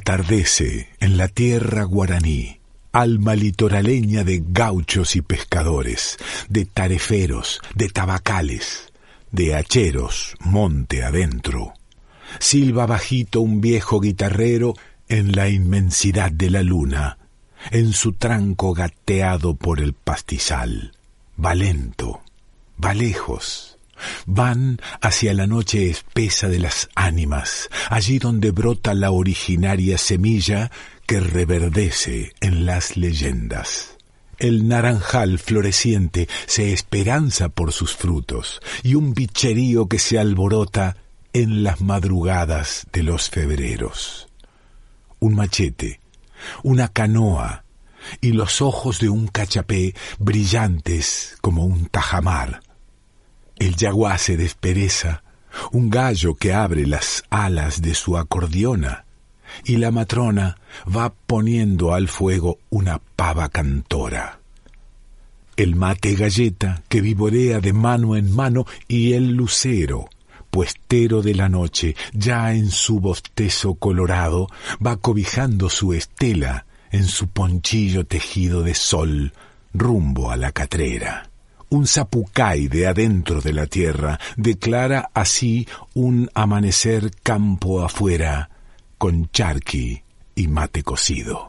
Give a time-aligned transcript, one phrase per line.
[0.00, 2.58] Atardece en la tierra guaraní,
[2.90, 6.16] alma litoraleña de gauchos y pescadores,
[6.48, 8.94] de tareferos, de tabacales,
[9.30, 11.74] de hacheros, monte adentro.
[12.38, 14.72] Silba bajito un viejo guitarrero
[15.10, 17.18] en la inmensidad de la luna,
[17.70, 20.92] en su tranco gateado por el pastizal.
[21.38, 22.22] Va lento,
[22.82, 23.69] va lejos,
[24.26, 30.70] van hacia la noche espesa de las ánimas, allí donde brota la originaria semilla
[31.06, 33.96] que reverdece en las leyendas.
[34.38, 40.96] El naranjal floreciente se esperanza por sus frutos, y un bicherío que se alborota
[41.32, 44.28] en las madrugadas de los febreros.
[45.18, 46.00] Un machete,
[46.62, 47.64] una canoa
[48.20, 52.62] y los ojos de un cachapé brillantes como un tajamar.
[53.60, 55.22] El yaguá se despereza,
[55.70, 59.04] un gallo que abre las alas de su acordeona,
[59.64, 60.56] y la matrona
[60.88, 64.40] va poniendo al fuego una pava cantora.
[65.56, 70.08] El mate galleta que vivorea de mano en mano y el lucero,
[70.50, 74.48] puestero de la noche, ya en su bostezo colorado,
[74.84, 79.34] va cobijando su estela en su ponchillo tejido de sol
[79.74, 81.29] rumbo a la catrera.
[81.72, 88.50] Un zapucay de adentro de la tierra declara así un amanecer campo afuera
[88.98, 90.02] con charqui
[90.34, 91.46] y mate cocido.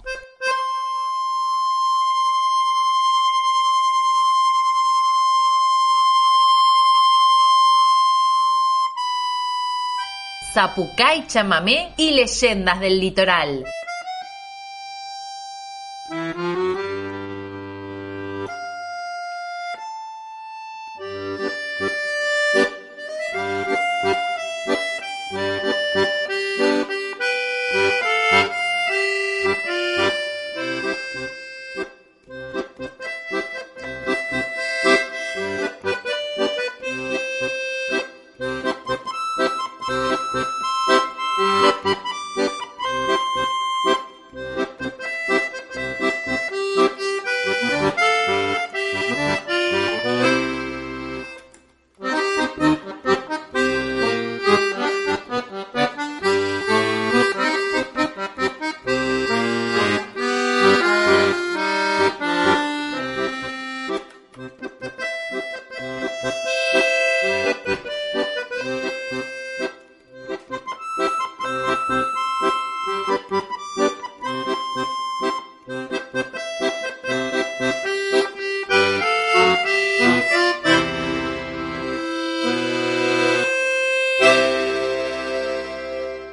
[10.54, 13.66] Zapucay, chamamé y leyendas del litoral.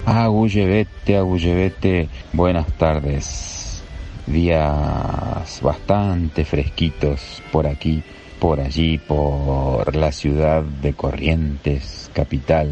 [0.05, 3.82] Agullevete, Agullevete, buenas tardes.
[4.26, 8.03] Días bastante fresquitos por aquí,
[8.41, 12.71] por allí, por la ciudad de Corrientes, capital,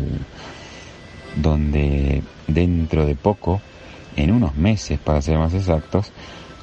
[1.37, 3.61] donde dentro de poco,
[4.17, 6.13] en unos meses para ser más exactos,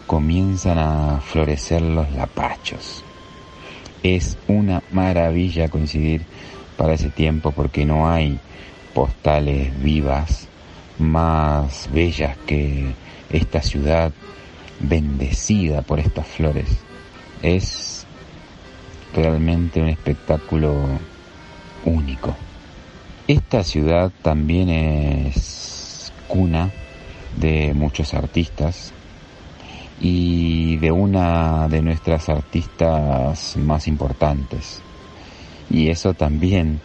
[0.08, 3.04] comienzan a florecer los lapachos.
[4.02, 6.26] Es una maravilla coincidir
[6.78, 8.40] para ese tiempo porque no hay
[8.94, 10.48] postales vivas
[11.00, 12.94] más bellas que
[13.30, 14.12] esta ciudad
[14.80, 16.68] bendecida por estas flores.
[17.42, 17.93] Es
[19.14, 20.74] realmente un espectáculo
[21.86, 22.36] único.
[23.28, 26.72] Esta ciudad también es cuna
[27.38, 28.94] de muchos artistas
[30.02, 34.82] y de una de nuestras artistas más importantes.
[35.70, 36.82] Y eso también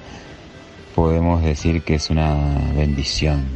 [0.94, 2.34] podemos decir que es una
[2.74, 3.46] bendición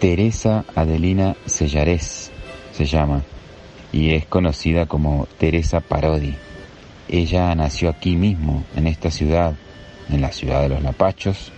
[0.00, 2.30] Teresa Adelina Sellarés
[2.72, 3.22] se llama
[3.92, 6.34] y es conocida como Teresa Parodi.
[7.12, 9.56] Ella nació aquí mismo, en esta ciudad,
[10.08, 11.50] en la ciudad de los Lapachos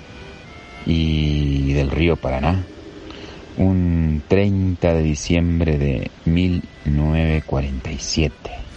[0.86, 2.64] y del río Paraná,
[3.58, 8.71] un 30 de diciembre de 1947.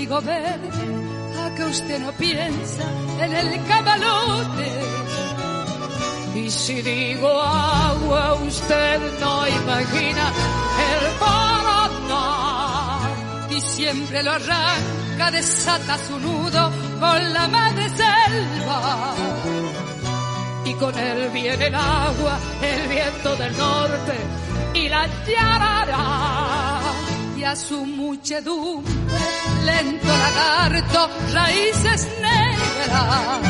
[0.00, 0.70] Digo verde,
[1.44, 2.84] a que usted no piensa
[3.20, 4.68] en el camalote.
[6.36, 10.24] Y si digo agua, usted no imagina
[10.90, 12.24] el Paraná.
[13.60, 19.14] siempre lo arranca, desata su nudo con la madre selva.
[20.64, 24.16] Y con él viene el agua, el viento del norte
[24.72, 26.49] y la yarara.
[27.42, 28.92] A su muchedumbre,
[29.64, 33.40] lento lagarto, raíces negras.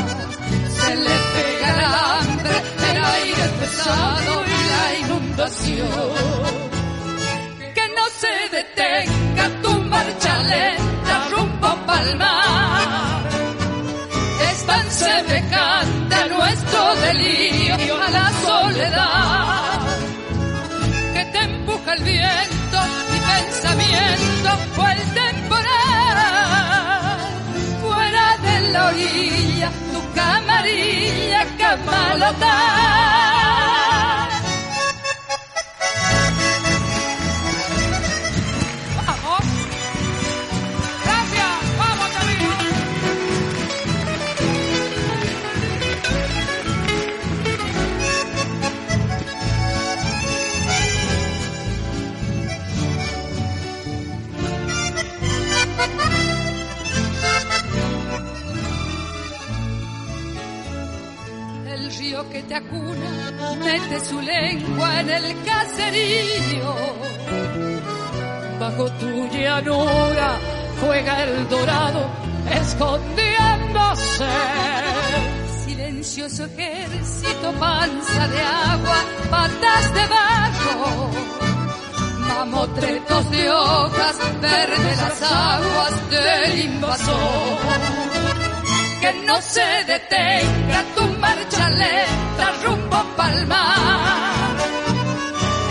[0.74, 6.70] Se le pega el hambre, el aire pesado y la inundación
[8.20, 13.22] se detenga tu marcha lenta rumbo palmar.
[14.50, 19.80] Es tan semejante nuestro delirio, a la soledad,
[21.14, 22.59] que te empuja el viento,
[23.50, 25.70] pensamiento fue el temporal.
[27.82, 33.29] Fuera de la orilla, tu camarilla camalota.
[64.04, 66.74] Su lengua en el caserío.
[68.58, 70.38] Bajo tu llanura
[70.80, 72.06] juega el dorado,
[72.50, 74.26] escondiéndose.
[75.64, 78.96] Silencioso ejército, panza de agua,
[79.30, 81.10] patas de barro.
[82.28, 88.10] Mamotretos de hojas, verdes las aguas del invasor
[89.00, 90.99] que no se detenga tu
[91.60, 94.56] marcha lenta rumbo palmar.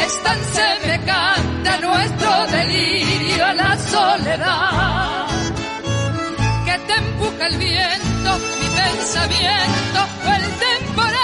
[0.05, 5.27] Es tan semejante a nuestro delirio, a la soledad,
[6.65, 11.17] que te empuja el viento, mi pensamiento fue el temporal.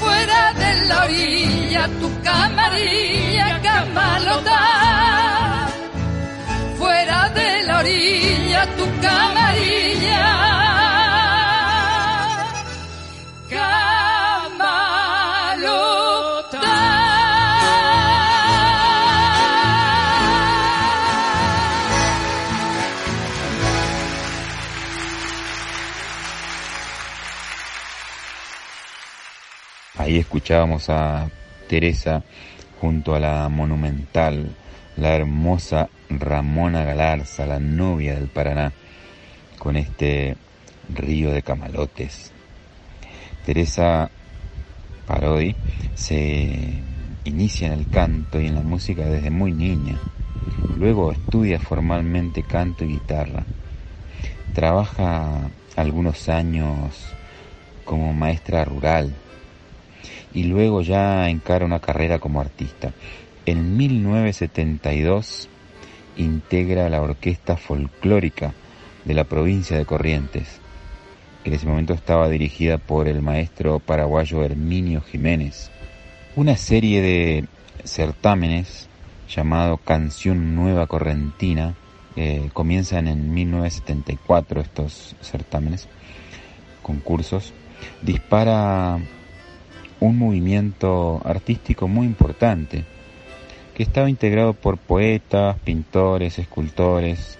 [0.00, 4.82] Fuera de la orilla, tu camarilla, camalota
[6.78, 10.51] fuera de la orilla tu camarilla.
[30.12, 31.30] Ahí escuchábamos a
[31.70, 32.22] Teresa
[32.82, 34.54] junto a la monumental,
[34.98, 38.74] la hermosa Ramona Galarza, la novia del Paraná,
[39.58, 40.36] con este
[40.94, 42.30] río de camalotes.
[43.46, 44.10] Teresa
[45.06, 45.56] Parodi
[45.94, 46.82] se
[47.24, 49.96] inicia en el canto y en la música desde muy niña.
[50.76, 53.46] Luego estudia formalmente canto y guitarra.
[54.52, 56.98] Trabaja algunos años
[57.86, 59.14] como maestra rural
[60.34, 62.92] y luego ya encara una carrera como artista.
[63.44, 65.48] En 1972
[66.16, 68.54] integra la orquesta folclórica
[69.04, 70.60] de la provincia de Corrientes,
[71.42, 75.70] que en ese momento estaba dirigida por el maestro paraguayo Herminio Jiménez.
[76.36, 77.44] Una serie de
[77.84, 78.88] certámenes
[79.28, 81.74] llamado Canción Nueva Correntina,
[82.52, 85.88] comienzan en 1974 estos certámenes,
[86.82, 87.54] concursos,
[88.02, 88.98] dispara
[90.02, 92.84] un movimiento artístico muy importante
[93.72, 97.38] que estaba integrado por poetas, pintores, escultores,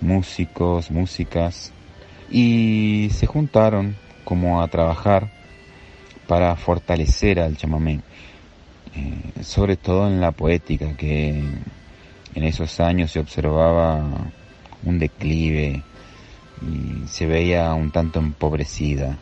[0.00, 1.72] músicos, músicas,
[2.30, 5.32] y se juntaron como a trabajar
[6.28, 8.00] para fortalecer al chamamé,
[8.94, 11.30] eh, sobre todo en la poética, que
[12.34, 14.00] en esos años se observaba
[14.84, 15.82] un declive
[16.62, 19.18] y se veía un tanto empobrecida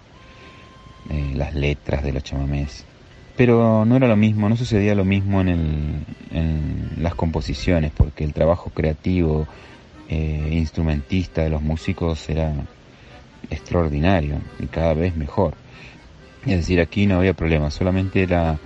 [1.11, 2.85] eh, las letras de los chamamés.
[3.37, 8.25] Pero no era lo mismo, no sucedía lo mismo en, el, en las composiciones, porque
[8.25, 9.47] el trabajo creativo,
[10.09, 12.52] eh, instrumentista de los músicos era
[13.50, 15.54] extraordinario y cada vez mejor.
[16.44, 18.59] Es decir, aquí no había problema, solamente era,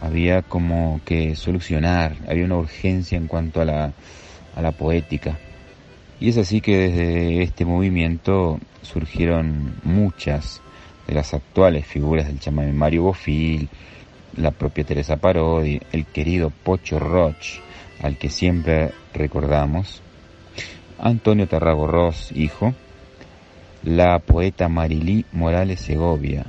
[0.00, 3.92] había como que solucionar, había una urgencia en cuanto a la,
[4.54, 5.38] a la poética.
[6.20, 10.60] Y es así que desde este movimiento surgieron muchas
[11.10, 13.68] de las actuales figuras del chamamé Mario Bofil,
[14.36, 17.58] la propia Teresa Parodi, el querido Pocho Roch,
[18.00, 20.02] al que siempre recordamos,
[21.00, 22.74] Antonio Tarragorros, hijo,
[23.82, 26.46] la poeta Marilí Morales Segovia,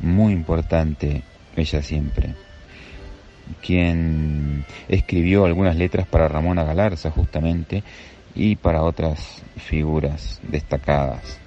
[0.00, 1.22] muy importante
[1.56, 2.34] ella siempre,
[3.62, 7.82] quien escribió algunas letras para Ramona Galarza justamente
[8.34, 11.45] y para otras figuras destacadas.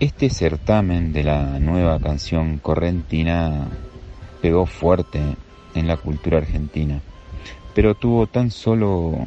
[0.00, 3.68] Este certamen de la nueva canción correntina
[4.40, 5.20] pegó fuerte
[5.74, 7.00] en la cultura argentina,
[7.74, 9.26] pero tuvo tan solo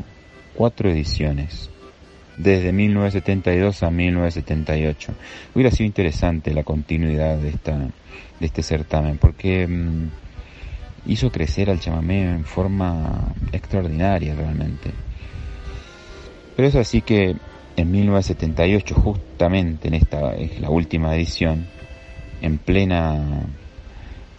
[0.56, 1.70] cuatro ediciones,
[2.38, 5.14] desde 1972 a 1978.
[5.54, 10.10] Hubiera sido interesante la continuidad de, esta, de este certamen, porque mm,
[11.06, 14.92] hizo crecer al chamamé en forma extraordinaria realmente.
[16.56, 17.36] Pero es así que
[17.76, 21.68] en 1978, justamente en esta es la última edición,
[22.42, 23.46] en plena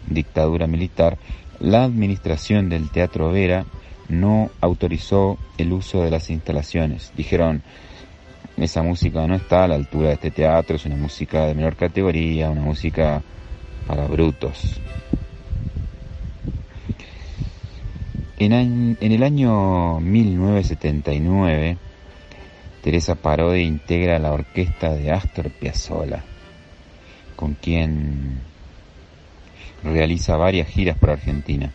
[0.08, 1.18] dictadura militar,
[1.60, 3.64] la administración del Teatro Vera
[4.08, 7.12] no autorizó el uso de las instalaciones.
[7.16, 7.62] Dijeron,
[8.56, 11.76] esa música no está a la altura de este teatro, es una música de menor
[11.76, 13.22] categoría, una música
[13.86, 14.80] para brutos.
[18.38, 21.76] En, el año 1979,
[22.82, 26.24] Teresa Parodi integra la orquesta de Astor Piazzolla,
[27.36, 28.40] con quien
[29.84, 31.70] realiza varias giras por Argentina.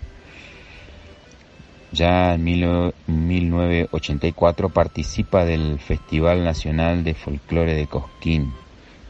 [1.94, 8.52] Ya en 1984 participa del Festival Nacional de Folclore de Cosquín,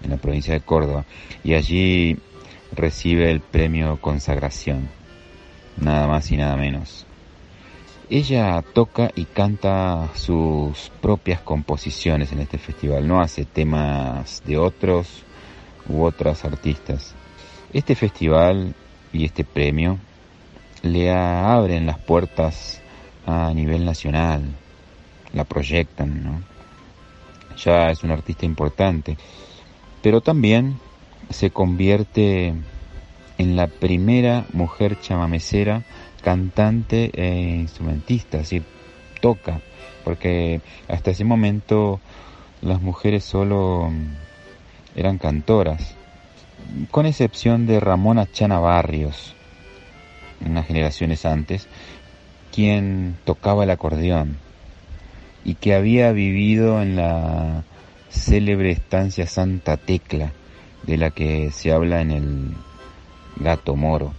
[0.04, 1.06] en la provincia de Córdoba,
[1.44, 2.20] y allí
[2.74, 4.88] recibe el premio Consagración,
[5.78, 7.07] nada más y nada menos.
[8.10, 15.24] Ella toca y canta sus propias composiciones en este festival, no hace temas de otros
[15.90, 17.16] u otras artistas.
[17.74, 18.74] Este festival
[19.12, 19.98] y este premio
[20.84, 22.82] le abren las puertas
[23.26, 24.56] a nivel nacional,
[25.34, 26.42] la proyectan, ¿no?
[27.58, 29.18] Ya es un artista importante,
[30.02, 30.80] pero también
[31.30, 32.54] se convierte
[33.38, 35.84] en la primera mujer chamamecera
[36.28, 38.64] cantante e instrumentista, es decir,
[39.22, 39.62] toca,
[40.04, 42.02] porque hasta ese momento
[42.62, 43.90] las mujeres solo
[44.94, 45.96] eran cantoras,
[46.92, 49.36] con excepción de Ramona Chana Barrios,
[50.46, 51.70] unas generaciones antes,
[52.54, 54.36] quien tocaba el acordeón
[55.46, 57.64] y que había vivido en la
[58.10, 60.34] célebre estancia Santa Tecla,
[60.84, 62.54] de la que se habla en el
[63.38, 64.14] Gato Moro.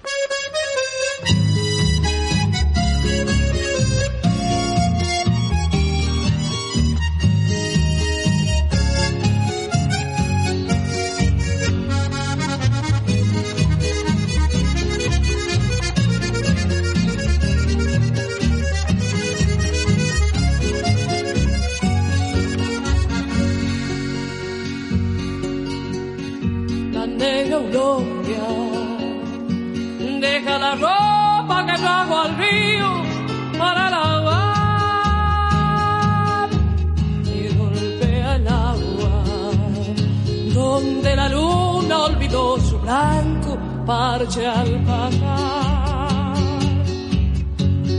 [43.84, 46.36] Parche al pasar.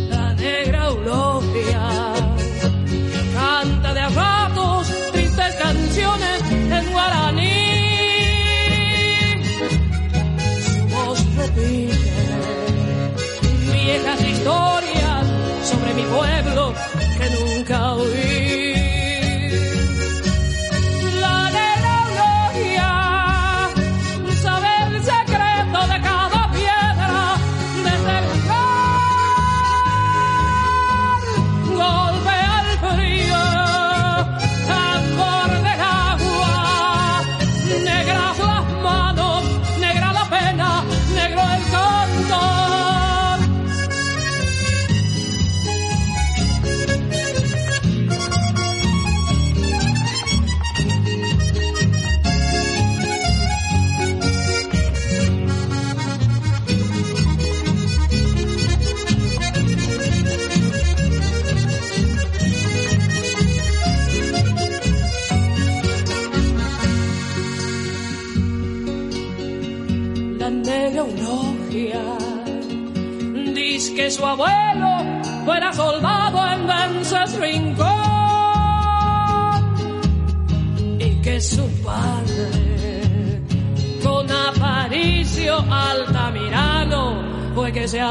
[0.09, 1.87] La negra Eulogia
[3.35, 6.37] canta de a ratos tristes canciones
[6.77, 7.69] en guaraní.
[10.65, 12.17] Su voz repite
[13.71, 15.25] viejas historias
[15.69, 16.73] sobre mi pueblo
[17.17, 18.38] que nunca oí.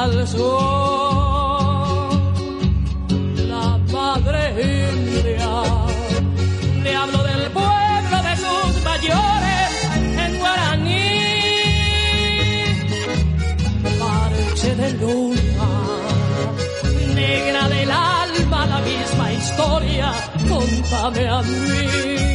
[0.03, 0.49] al sol.
[3.53, 4.43] La madre
[4.85, 5.55] india
[6.85, 9.71] le hablo del pueblo de sus mayores
[10.25, 11.11] en guaraní.
[14.01, 15.71] Parche de luna,
[17.15, 20.13] negra del alma, la misma historia,
[20.49, 22.29] contame a mí.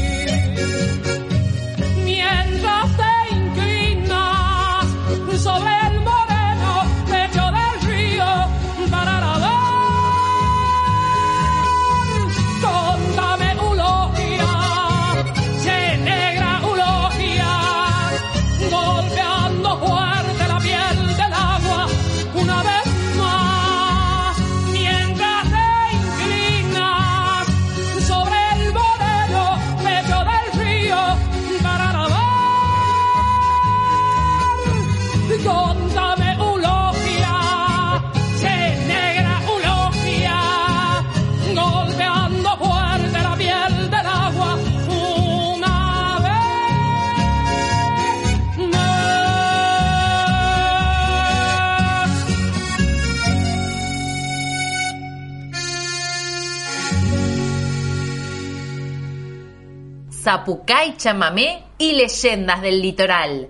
[60.23, 63.49] Zapucay, chamamé y leyendas del litoral.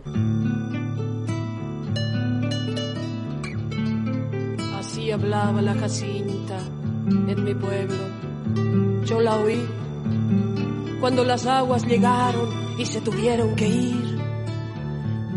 [4.79, 6.57] Así hablaba la Jacinta
[7.27, 9.05] en mi pueblo.
[9.05, 9.63] Yo la oí
[10.99, 12.49] cuando las aguas llegaron
[12.79, 14.17] y se tuvieron que ir,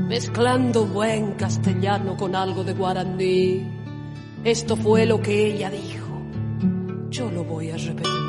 [0.08, 3.70] mezclando buen castellano con algo de guaraní.
[4.42, 6.06] Esto fue lo que ella dijo.
[7.10, 8.25] Yo lo voy a repetir.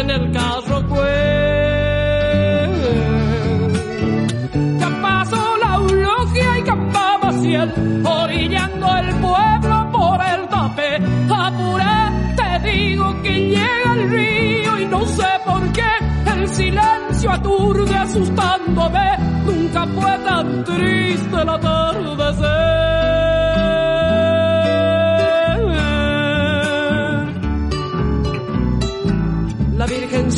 [0.00, 1.08] En el carro pues.
[4.80, 7.72] Ya pasó la eulogia y campaba ciel,
[8.04, 10.96] orillando el pueblo por el tapé.
[11.30, 15.90] Apura, te digo que llega el río y no sé por qué
[16.32, 19.18] el silencio aturde asustándome.
[19.46, 22.77] Nunca fue tan triste la atardecer.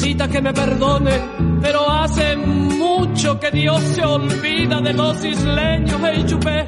[0.00, 1.12] Que me perdone,
[1.60, 6.64] pero hace mucho que Dios se olvida de los isleños, hey chupé.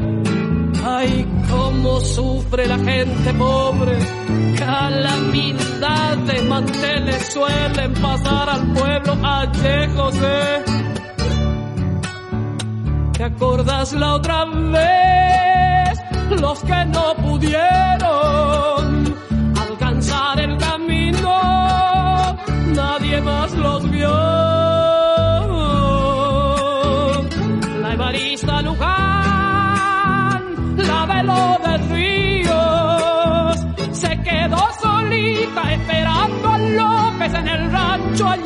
[0.84, 3.98] Ay, cómo sufre la gente pobre,
[4.58, 10.64] calamidad de manteles suelen pasar al pueblo Aye José.
[13.12, 15.01] ¿Te acordas la otra vez?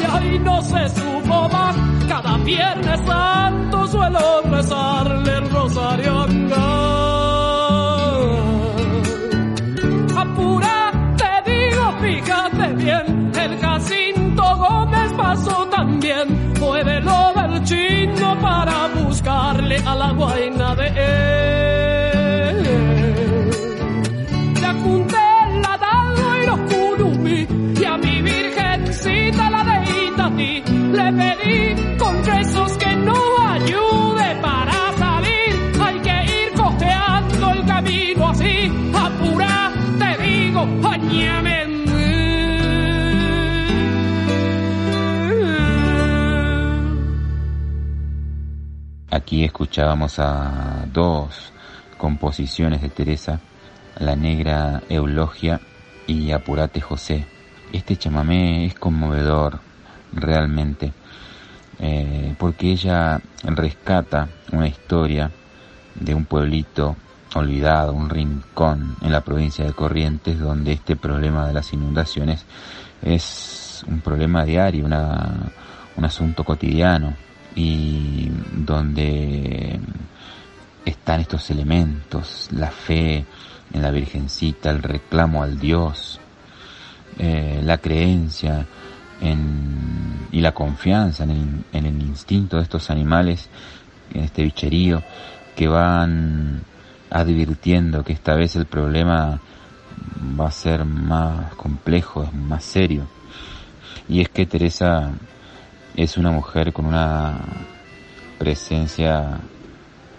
[0.07, 1.77] Allá y no se supo más.
[2.09, 6.27] Cada viernes santo suelo rezarle el rosario
[10.16, 13.61] Apura, te digo, fíjate bien, el
[14.59, 21.65] Gómez pasó también, fue de lo del chino para buscarle a la guaina de él.
[49.26, 51.52] Aquí escuchábamos a dos
[51.98, 53.40] composiciones de Teresa,
[53.98, 55.60] La Negra Eulogia
[56.06, 57.26] y Apurate José.
[57.72, 59.58] Este chamamé es conmovedor
[60.12, 60.92] realmente,
[61.80, 65.32] eh, porque ella rescata una historia
[65.96, 66.94] de un pueblito
[67.34, 72.46] olvidado, un rincón en la provincia de Corrientes donde este problema de las inundaciones
[73.02, 75.50] es un problema diario, una,
[75.96, 77.26] un asunto cotidiano
[77.57, 79.81] y donde
[80.85, 83.25] están estos elementos, la fe
[83.73, 86.21] en la Virgencita, el reclamo al Dios,
[87.19, 88.66] eh, la creencia
[89.21, 93.49] en, y la confianza en el, en el instinto de estos animales,
[94.12, 95.03] en este bicherío,
[95.57, 96.62] que van
[97.11, 99.40] advirtiendo que esta vez el problema
[100.38, 103.07] va a ser más complejo, más serio.
[104.09, 105.11] Y es que Teresa
[105.96, 107.38] es una mujer con una
[108.38, 109.38] presencia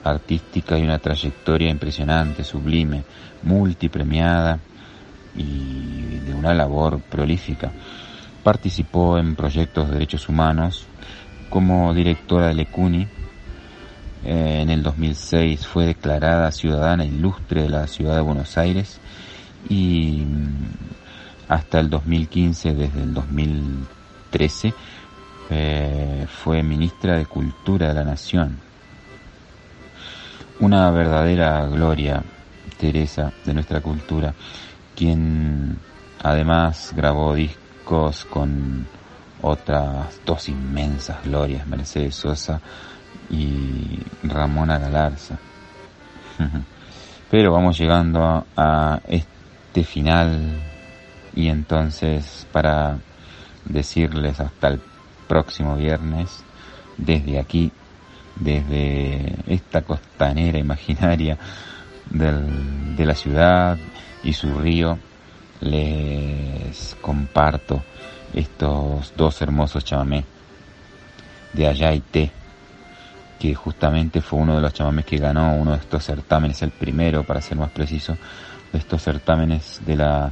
[0.04, 3.04] artística y una trayectoria impresionante, sublime,
[3.44, 4.60] multipremiada
[5.36, 7.72] y de una labor prolífica.
[8.44, 10.86] Participó en proyectos de derechos humanos
[11.50, 13.08] como directora de Lecuni.
[14.26, 19.00] Eh, en el 2006 fue declarada ciudadana ilustre de la ciudad de Buenos Aires
[19.70, 24.74] y mm, hasta el 2015, desde el 2013,
[25.50, 28.60] eh, fue ministra de Cultura de la Nación.
[30.60, 32.24] Una verdadera gloria,
[32.78, 34.34] Teresa, de nuestra cultura,
[34.96, 35.78] quien
[36.24, 38.88] además grabó discos con
[39.42, 42.60] otras dos inmensas glorias, Mercedes Sosa
[43.30, 45.38] y Ramona Galarza.
[47.32, 50.60] Pero vamos llegando a este final
[51.36, 52.98] y entonces para
[53.66, 54.82] decirles hasta el
[55.28, 56.44] próximo viernes
[56.98, 57.72] desde aquí,
[58.36, 61.38] desde esta costanera imaginaria
[62.10, 63.78] del, de la ciudad
[64.24, 64.98] y su río,
[65.62, 67.84] les comparto
[68.34, 70.26] estos dos hermosos chamamés
[71.54, 72.32] de Ayaité,
[73.40, 77.24] que justamente fue uno de los chamamés que ganó uno de estos certámenes, el primero
[77.24, 78.18] para ser más preciso,
[78.72, 80.32] de estos certámenes de la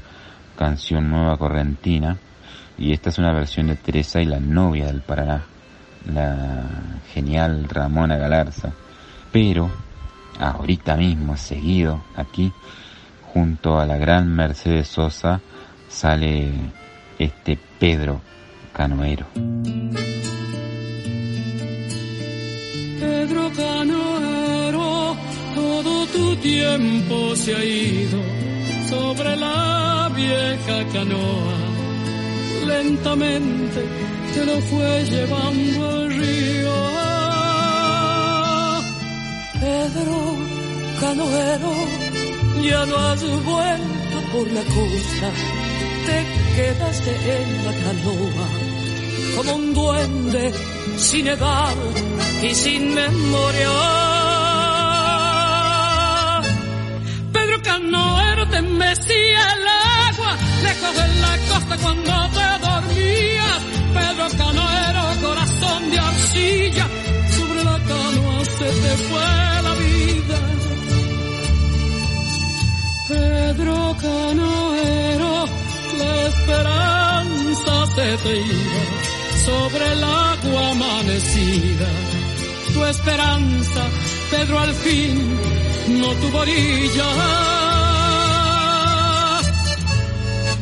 [0.57, 2.17] canción Nueva Correntina,
[2.77, 5.43] y esta es una versión de Teresa y la novia del Paraná,
[6.11, 6.63] la
[7.13, 8.73] genial Ramona Galarza.
[9.31, 9.69] Pero
[10.39, 12.51] ahorita mismo, seguido, aquí,
[13.33, 15.41] junto a la gran Mercedes Sosa,
[15.87, 16.51] sale
[17.17, 18.21] este Pedro
[18.73, 19.27] Canoero.
[22.99, 25.15] Pedro Canoero,
[25.53, 28.19] todo tu tiempo se ha ido
[28.89, 31.64] sobre la vieja canoa
[32.65, 33.81] lentamente
[34.33, 36.75] te lo fue llevando el río.
[39.61, 40.35] Pedro,
[40.99, 41.73] canoero,
[42.61, 45.29] ya no has vuelto por la costa,
[46.07, 46.17] te
[46.55, 48.47] quedaste en la canoa
[49.35, 50.53] como un duende
[50.97, 51.75] sin edad
[52.43, 53.69] y sin memoria.
[57.33, 59.67] Pedro Canoero te mecía el
[60.67, 63.59] lejos de la costa cuando te dormías.
[63.97, 66.85] Pedro Canoero, corazón de arcilla,
[67.37, 69.31] sobre la canoa se te fue
[69.67, 70.39] la vida.
[73.07, 75.33] Pedro Canoero,
[76.01, 78.83] la esperanza se te iba
[79.45, 81.89] sobre el agua amanecida.
[82.73, 83.83] Tu esperanza,
[84.31, 85.13] Pedro, al fin
[85.99, 86.43] no tuvo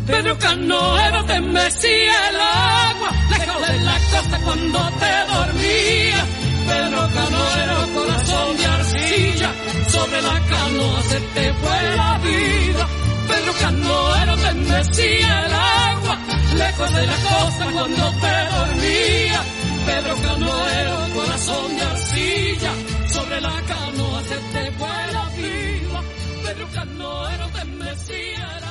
[0.04, 6.28] orilla Pedro Canoero te mecía el agua, lejos de la costa cuando te dormías.
[6.68, 9.52] Pedro Canoero, corazón de arcilla,
[9.88, 12.88] sobre la canoa se te fue la vida.
[13.28, 16.18] Pedro Canoero te mecía el agua,
[16.58, 19.46] lejos de la costa cuando te dormías.
[19.86, 22.72] Pedro Canoero, corazón de arcilla,
[23.08, 26.02] sobre la canoa se te fue la vida.
[26.46, 28.62] Pedro Canoero te mecía el.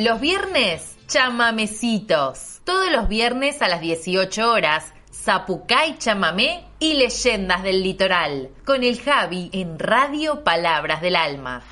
[0.00, 2.62] Los viernes, chamamecitos.
[2.64, 8.48] Todos los viernes a las 18 horas, Zapucay Chamamé y Leyendas del Litoral.
[8.64, 11.62] Con el Javi en Radio Palabras del Alma.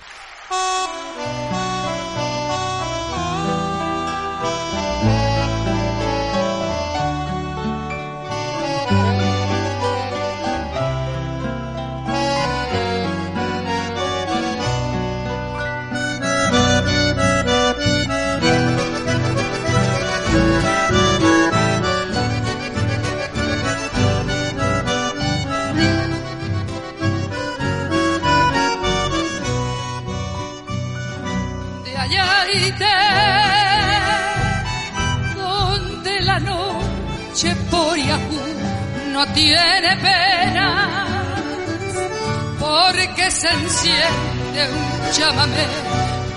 [44.59, 45.66] Enciende un chamamé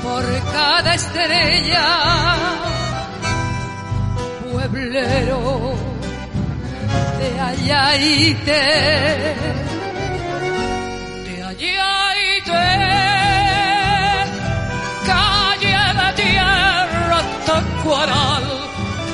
[0.04, 1.88] por cada estrella.
[4.52, 5.74] Pueblero
[7.20, 8.64] de Ayaite,
[11.26, 12.68] de Ayaite,
[15.06, 18.46] calle de tierra tacuaral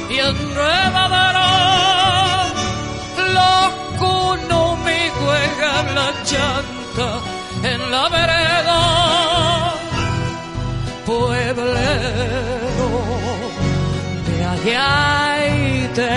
[0.09, 1.49] y enredadera,
[3.33, 8.86] loco no me juega la chanta en la vereda,
[14.27, 16.13] de Ayaite,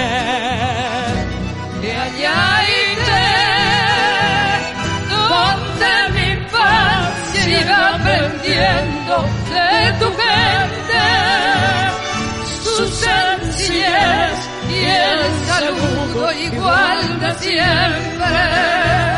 [1.82, 3.26] de Ayaite,
[5.10, 9.14] donde mi paz iba aprendiendo
[9.52, 11.04] de tu gente,
[12.64, 14.36] su sencillez
[14.68, 19.09] y el saludo igual de siempre.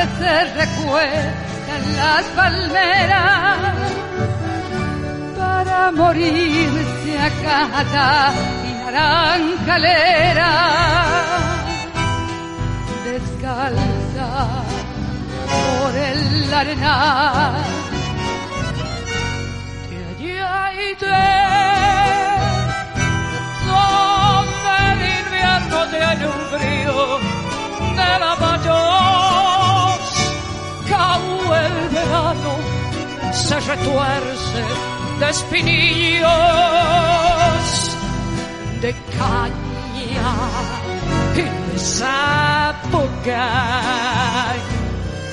[0.00, 3.58] Tarde se recuesta en las palmeras
[5.38, 8.32] para morirse a cata
[8.64, 10.52] y naranjalera,
[13.04, 14.28] descalza
[15.50, 17.54] por el arenal
[20.20, 21.06] de Ayaite
[23.66, 27.00] donde el invierno tiene un frío
[27.96, 29.29] de la mayos,
[31.00, 31.24] cau
[31.64, 32.52] el verano
[33.32, 34.60] se retuerce
[35.20, 36.28] de espinillos
[38.82, 40.32] de caña
[41.34, 43.10] y de zapucay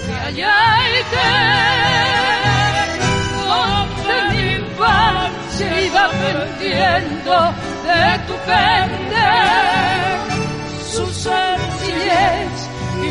[0.07, 1.31] de Ayaite,
[3.47, 7.35] donde mi infancia iba perdiendo
[7.87, 9.25] de tu gente
[10.93, 11.56] su y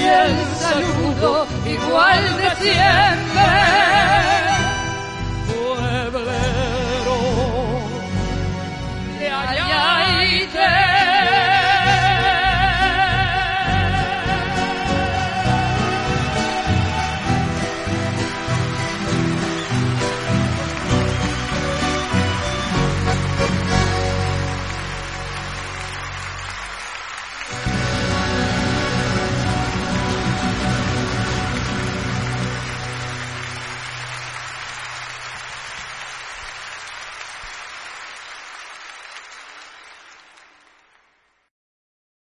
[0.07, 3.96] el saludo igual de siempre.